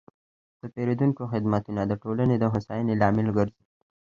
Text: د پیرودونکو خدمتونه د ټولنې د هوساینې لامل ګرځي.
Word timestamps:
د 0.61 0.63
پیرودونکو 0.73 1.21
خدمتونه 1.31 1.81
د 1.85 1.91
ټولنې 2.03 2.35
د 2.39 2.43
هوساینې 2.53 2.93
لامل 3.01 3.27
ګرځي. 3.37 3.63